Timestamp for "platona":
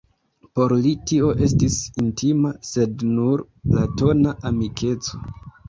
3.69-4.37